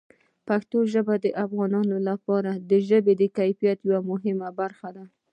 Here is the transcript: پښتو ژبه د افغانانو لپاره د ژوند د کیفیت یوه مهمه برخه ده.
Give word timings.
پښتو 0.47 0.77
ژبه 0.93 1.15
د 1.25 1.27
افغانانو 1.45 1.97
لپاره 2.09 2.51
د 2.69 2.71
ژوند 2.87 3.09
د 3.19 3.23
کیفیت 3.37 3.79
یوه 3.89 4.01
مهمه 4.11 4.49
برخه 4.59 4.89
ده. 4.95 5.05